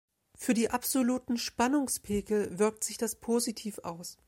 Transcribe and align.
Für 0.35 0.55
die 0.55 0.71
absoluten 0.71 1.37
Spannungspegel 1.37 2.57
wirkt 2.57 2.83
sich 2.83 2.97
das 2.97 3.17
positiv 3.19 3.77
aus. 3.83 4.17